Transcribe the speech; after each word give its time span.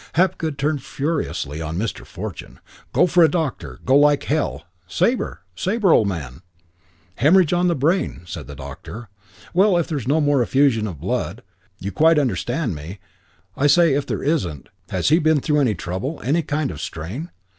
Hapgood 0.13 0.57
turned 0.57 0.81
furiously 0.81 1.61
on 1.61 1.77
Mr. 1.77 2.03
Fortune. 2.07 2.59
"Go 2.91 3.05
for 3.05 3.23
a 3.23 3.29
doctor! 3.29 3.79
Go 3.85 3.95
like 3.95 4.23
hell! 4.23 4.63
Sabre! 4.87 5.41
Sabre, 5.55 5.91
old 5.93 6.07
man!" 6.07 6.41
"Hemorrhage 7.17 7.53
on 7.53 7.67
the 7.67 7.75
brain," 7.75 8.23
said 8.25 8.47
the 8.47 8.55
doctor. 8.55 9.09
"...Well, 9.53 9.77
if 9.77 9.85
there's 9.87 10.07
no 10.07 10.19
more 10.19 10.41
effusion 10.41 10.87
of 10.87 10.99
blood. 10.99 11.43
You 11.77 11.91
quite 11.91 12.17
understand 12.17 12.73
me. 12.73 12.97
I 13.55 13.67
say 13.67 13.93
if 13.93 14.07
there 14.07 14.23
isn't.... 14.23 14.69
Has 14.89 15.09
he 15.09 15.19
been 15.19 15.39
through 15.39 15.59
any 15.59 15.75
trouble, 15.75 16.19
any 16.23 16.41
kind 16.41 16.71
of 16.71 16.81
strain? 16.81 17.29